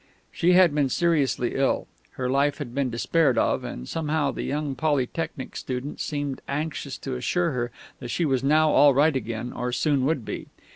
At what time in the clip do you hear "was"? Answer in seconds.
8.25-8.43